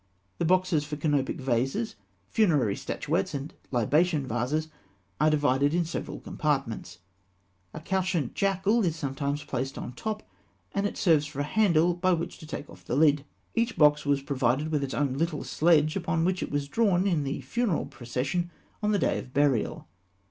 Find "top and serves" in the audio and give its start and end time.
9.95-11.27